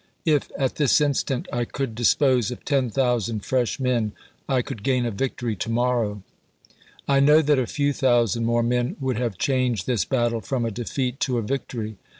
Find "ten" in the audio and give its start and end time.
2.65-2.89